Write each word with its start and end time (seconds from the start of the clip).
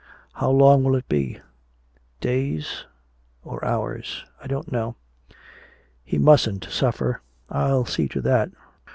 "How 0.33 0.49
long 0.49 0.83
will 0.83 0.95
it 0.95 1.07
be?" 1.07 1.39
"Days 2.21 2.85
or 3.43 3.63
hours 3.63 4.25
I 4.41 4.47
don't 4.47 4.71
know." 4.71 4.95
"He 6.03 6.17
mustn't 6.17 6.63
suffer!" 6.63 7.21
"I'll 7.51 7.85
see 7.85 8.07
to 8.07 8.21
that." 8.21 8.49